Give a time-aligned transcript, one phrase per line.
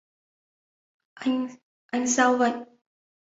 [1.93, 2.53] Anh sao vậy